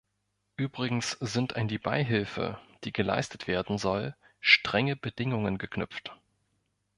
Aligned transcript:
Übrigens 0.55 1.11
sind 1.19 1.55
an 1.55 1.67
die 1.67 1.77
Beihilfe, 1.77 2.57
die 2.85 2.91
geleistet 2.91 3.45
werden 3.45 3.77
soll, 3.77 4.15
strenge 4.39 4.95
Bedingungen 4.95 5.59
geknüpft. 5.59 6.11